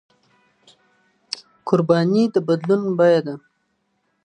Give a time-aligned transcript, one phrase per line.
[1.67, 3.35] قرباني د بدلون بيه ده.